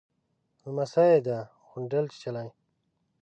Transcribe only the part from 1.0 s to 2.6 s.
يې ده، غونډل چيچلې.